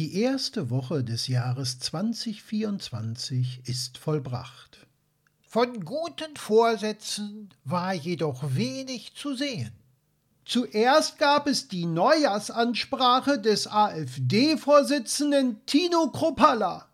Die 0.00 0.14
erste 0.14 0.70
Woche 0.70 1.04
des 1.04 1.28
Jahres 1.28 1.78
2024 1.78 3.60
ist 3.66 3.98
vollbracht. 3.98 4.86
Von 5.46 5.84
guten 5.84 6.36
Vorsätzen 6.36 7.50
war 7.66 7.92
jedoch 7.92 8.54
wenig 8.54 9.14
zu 9.14 9.34
sehen. 9.34 9.72
Zuerst 10.46 11.18
gab 11.18 11.46
es 11.46 11.68
die 11.68 11.84
Neujahrsansprache 11.84 13.38
des 13.38 13.66
AfD-Vorsitzenden 13.66 15.66
Tino 15.66 16.10
Kropalla. 16.10 16.86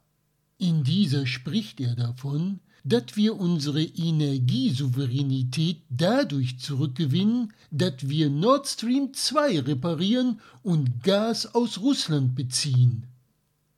In 0.58 0.82
dieser 0.82 1.26
spricht 1.26 1.80
er 1.80 1.94
davon, 1.94 2.58
dass 2.86 3.16
wir 3.16 3.36
unsere 3.36 3.82
Energiesouveränität 3.82 5.82
dadurch 5.90 6.60
zurückgewinnen, 6.60 7.52
dass 7.72 8.08
wir 8.08 8.30
Nord 8.30 8.68
Stream 8.68 9.12
2 9.12 9.58
reparieren 9.60 10.40
und 10.62 11.02
Gas 11.02 11.52
aus 11.52 11.80
Russland 11.80 12.36
beziehen. 12.36 13.08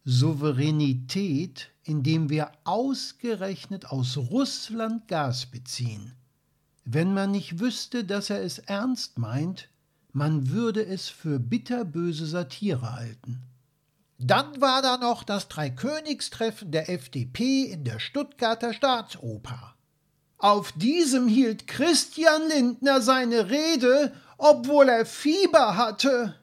Souveränität, 0.04 1.70
indem 1.84 2.28
wir 2.28 2.52
ausgerechnet 2.64 3.86
aus 3.86 4.18
Russland 4.18 5.08
Gas 5.08 5.46
beziehen. 5.46 6.12
Wenn 6.84 7.14
man 7.14 7.30
nicht 7.30 7.60
wüsste, 7.60 8.04
dass 8.04 8.28
er 8.28 8.42
es 8.42 8.58
ernst 8.58 9.18
meint, 9.18 9.70
man 10.12 10.50
würde 10.50 10.84
es 10.84 11.08
für 11.08 11.38
bitterböse 11.38 12.26
Satire 12.26 12.92
halten. 12.92 13.40
Dann 14.18 14.60
war 14.60 14.82
da 14.82 14.96
noch 14.96 15.22
das 15.22 15.48
Dreikönigstreffen 15.48 16.72
der 16.72 16.90
FDP 16.90 17.64
in 17.64 17.84
der 17.84 18.00
Stuttgarter 18.00 18.74
Staatsoper. 18.74 19.76
Auf 20.38 20.72
diesem 20.72 21.28
hielt 21.28 21.68
Christian 21.68 22.48
Lindner 22.48 23.00
seine 23.00 23.48
Rede, 23.48 24.12
obwohl 24.36 24.88
er 24.88 25.06
Fieber 25.06 25.76
hatte. 25.76 26.34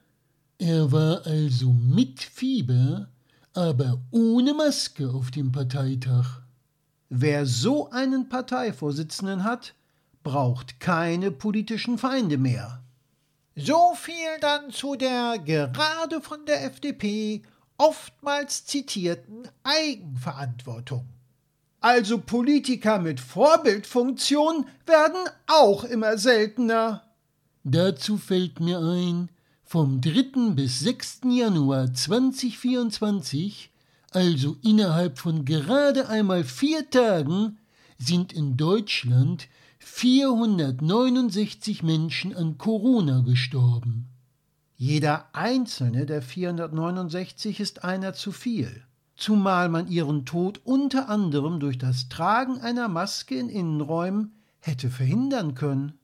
Er 0.58 0.90
war 0.92 1.26
also 1.26 1.72
mit 1.72 2.22
Fieber, 2.22 3.10
aber 3.54 4.02
ohne 4.12 4.54
Maske 4.54 5.10
auf 5.10 5.32
dem 5.32 5.52
Parteitag. 5.52 6.42
Wer 7.10 7.46
so 7.46 7.90
einen 7.90 8.30
Parteivorsitzenden 8.30 9.44
hat, 9.44 9.74
braucht 10.24 10.80
keine 10.80 11.30
politischen 11.30 11.98
Feinde 11.98 12.38
mehr. 12.38 12.82
So 13.56 13.94
viel 13.96 14.40
dann 14.40 14.72
zu 14.72 14.96
der 14.96 15.40
gerade 15.40 16.22
von 16.22 16.46
der 16.46 16.66
FDP 16.66 17.44
oftmals 17.78 18.66
zitierten 18.66 19.48
Eigenverantwortung. 19.64 21.06
Also 21.82 22.18
Politiker 22.18 23.00
mit 23.00 23.20
Vorbildfunktion 23.20 24.66
werden 24.86 25.28
auch 25.46 25.84
immer 25.84 26.18
seltener. 26.18 27.04
Dazu 27.64 28.18
fällt 28.18 28.60
mir 28.60 28.80
ein, 28.80 29.30
vom 29.64 30.02
3. 30.02 30.54
bis 30.54 30.80
6. 30.80 31.22
Januar 31.26 31.94
2024, 31.94 33.72
also 34.12 34.58
innerhalb 34.62 35.20
von 35.20 35.46
gerade 35.46 36.08
einmal 36.08 36.44
vier 36.44 36.90
Tagen, 36.90 37.58
sind 37.98 38.34
in 38.34 38.58
Deutschland 38.58 39.48
469 39.80 41.84
Menschen 41.84 42.36
an 42.36 42.58
Corona 42.58 43.22
gestorben. 43.22 44.08
Jeder 44.78 45.30
einzelne 45.32 46.06
der 46.06 46.22
469 46.22 47.62
ist 47.62 47.86
einer 47.86 48.14
zu 48.14 48.34
viel, 48.34 48.84
zumal 49.16 49.70
man 49.70 49.88
ihren 49.88 50.26
Tod 50.26 50.60
unter 50.66 51.08
anderem 51.08 51.62
durch 51.62 51.78
das 51.78 52.10
Tragen 52.10 52.60
einer 52.60 52.90
Maske 52.90 53.38
in 53.40 53.48
Innenräumen 53.48 54.42
hätte 54.60 54.90
verhindern 54.90 55.56
können. 55.56 55.98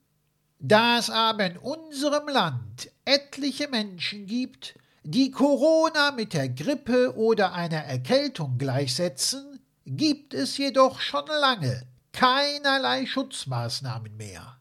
Da 0.60 1.00
es 1.00 1.10
aber 1.10 1.48
in 1.48 1.58
unserem 1.58 2.30
Land 2.30 2.92
etliche 3.04 3.68
Menschen 3.68 4.26
gibt, 4.26 4.76
die 5.04 5.32
Corona 5.32 6.12
mit 6.12 6.34
der 6.34 6.48
Grippe 6.48 7.18
oder 7.18 7.54
einer 7.54 7.84
Erkältung 7.84 8.58
gleichsetzen, 8.58 9.60
gibt 9.86 10.34
es 10.34 10.58
jedoch 10.58 11.02
schon 11.02 11.26
lange 11.26 11.88
keinerlei 12.14 13.06
Schutzmaßnahmen 13.06 14.16
mehr. 14.16 14.61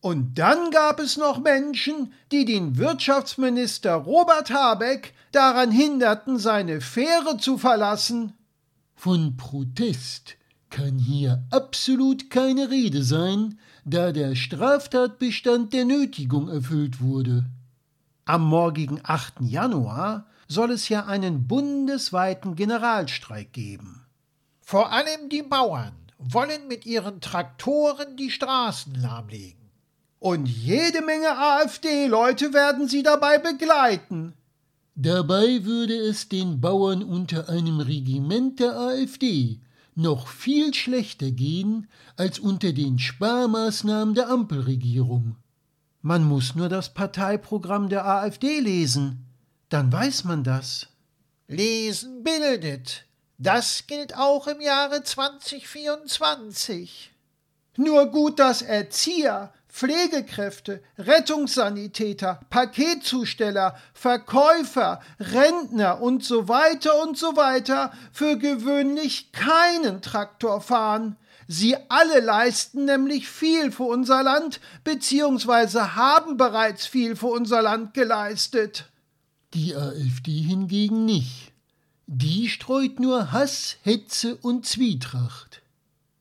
Und 0.00 0.38
dann 0.38 0.70
gab 0.70 1.00
es 1.00 1.16
noch 1.16 1.40
Menschen, 1.40 2.12
die 2.30 2.44
den 2.44 2.76
Wirtschaftsminister 2.76 3.94
Robert 3.94 4.50
Habeck 4.50 5.14
daran 5.32 5.70
hinderten, 5.70 6.38
seine 6.38 6.80
Fähre 6.80 7.38
zu 7.38 7.58
verlassen. 7.58 8.32
Von 8.94 9.36
Protest 9.36 10.36
kann 10.70 10.98
hier 10.98 11.44
absolut 11.50 12.30
keine 12.30 12.70
Rede 12.70 13.02
sein, 13.02 13.58
da 13.84 14.12
der 14.12 14.34
Straftatbestand 14.34 15.72
der 15.72 15.84
Nötigung 15.84 16.48
erfüllt 16.48 17.00
wurde. 17.00 17.44
Am 18.24 18.44
morgigen 18.44 19.00
8. 19.02 19.34
Januar 19.40 20.26
soll 20.48 20.72
es 20.72 20.88
ja 20.88 21.06
einen 21.06 21.46
bundesweiten 21.46 22.56
Generalstreik 22.56 23.52
geben. 23.52 24.06
Vor 24.60 24.92
allem 24.92 25.28
die 25.30 25.42
Bauern 25.42 25.94
wollen 26.18 26.66
mit 26.68 26.86
ihren 26.86 27.20
Traktoren 27.20 28.16
die 28.16 28.30
Straßen 28.30 28.94
lahmlegen. 28.94 29.65
Und 30.26 30.48
jede 30.48 31.02
Menge 31.02 31.38
AfD-Leute 31.38 32.52
werden 32.52 32.88
sie 32.88 33.04
dabei 33.04 33.38
begleiten. 33.38 34.34
Dabei 34.96 35.64
würde 35.64 35.94
es 35.94 36.28
den 36.28 36.60
Bauern 36.60 37.04
unter 37.04 37.48
einem 37.48 37.78
Regiment 37.78 38.58
der 38.58 38.76
AfD 38.76 39.60
noch 39.94 40.26
viel 40.26 40.74
schlechter 40.74 41.30
gehen 41.30 41.86
als 42.16 42.40
unter 42.40 42.72
den 42.72 42.98
Sparmaßnahmen 42.98 44.16
der 44.16 44.28
Ampelregierung. 44.28 45.36
Man 46.02 46.24
muss 46.24 46.56
nur 46.56 46.68
das 46.68 46.92
Parteiprogramm 46.92 47.88
der 47.88 48.04
AfD 48.04 48.58
lesen, 48.58 49.26
dann 49.68 49.92
weiß 49.92 50.24
man 50.24 50.42
das. 50.42 50.88
Lesen 51.46 52.24
bildet. 52.24 53.04
Das 53.38 53.86
gilt 53.86 54.16
auch 54.16 54.48
im 54.48 54.60
Jahre 54.60 55.04
2024. 55.04 57.12
Nur 57.76 58.06
gut, 58.06 58.40
dass 58.40 58.62
Erzieher, 58.62 59.52
Pflegekräfte, 59.76 60.82
Rettungssanitäter, 60.96 62.40
Paketzusteller, 62.48 63.76
Verkäufer, 63.92 65.02
Rentner 65.20 66.00
und 66.00 66.24
so 66.24 66.48
weiter 66.48 67.02
und 67.02 67.18
so 67.18 67.36
weiter 67.36 67.92
für 68.10 68.38
gewöhnlich 68.38 69.32
keinen 69.32 70.00
Traktor 70.00 70.62
fahren. 70.62 71.16
Sie 71.46 71.76
alle 71.90 72.20
leisten 72.20 72.86
nämlich 72.86 73.28
viel 73.28 73.70
für 73.70 73.82
unser 73.82 74.22
Land 74.22 74.60
beziehungsweise 74.82 75.94
haben 75.94 76.38
bereits 76.38 76.86
viel 76.86 77.14
für 77.14 77.26
unser 77.26 77.60
Land 77.60 77.92
geleistet. 77.92 78.88
Die 79.52 79.76
AfD 79.76 80.40
hingegen 80.40 81.04
nicht. 81.04 81.52
Die 82.06 82.48
streut 82.48 82.98
nur 82.98 83.30
Hass, 83.30 83.76
Hetze 83.82 84.36
und 84.36 84.64
Zwietracht. 84.64 85.60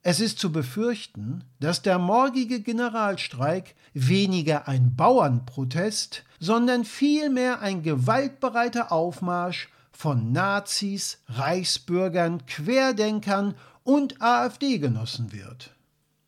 Es 0.08 0.20
ist 0.20 0.38
zu 0.38 0.52
befürchten, 0.52 1.44
dass 1.60 1.82
der 1.82 1.98
morgige 1.98 2.60
Generalstreik 2.62 3.74
weniger 3.96 4.68
ein 4.68 4.96
Bauernprotest, 4.96 6.24
sondern 6.40 6.86
vielmehr 6.86 7.62
ein 7.62 7.82
gewaltbereiter 7.82 8.92
Aufmarsch 8.92 9.68
von 9.92 10.32
Nazis, 10.32 11.18
Reichsbürgern, 11.28 12.46
Querdenkern 12.46 13.56
und 13.84 14.22
AfD-Genossen 14.22 15.34
wird. 15.34 15.72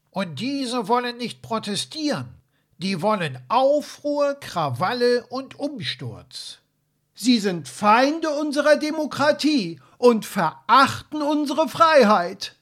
Und 0.09 0.39
diese 0.39 0.87
wollen 0.87 1.17
nicht 1.17 1.43
protestieren, 1.43 2.29
die 2.79 3.03
wollen 3.03 3.37
Aufruhr, 3.47 4.39
Krawalle 4.39 5.27
und 5.27 5.59
Umsturz. 5.59 6.57
Sie 7.13 7.37
sind 7.37 7.67
Feinde 7.67 8.31
unserer 8.31 8.77
Demokratie 8.77 9.79
und 9.99 10.25
verachten 10.25 11.21
unsere 11.21 11.69
Freiheit. 11.69 12.56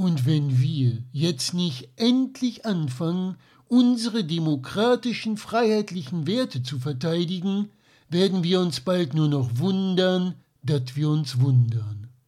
Und 0.00 0.24
wenn 0.24 0.58
wir 0.58 1.02
jetzt 1.12 1.52
nicht 1.52 1.90
endlich 1.96 2.64
anfangen, 2.64 3.36
unsere 3.68 4.24
demokratischen, 4.24 5.36
freiheitlichen 5.36 6.26
Werte 6.26 6.62
zu 6.62 6.78
verteidigen, 6.78 7.68
werden 8.08 8.42
wir 8.42 8.60
uns 8.60 8.80
bald 8.80 9.12
nur 9.12 9.28
noch 9.28 9.58
wundern, 9.58 10.36
dass 10.62 10.96
wir 10.96 11.10
uns 11.10 11.38
wundern. 11.38 12.09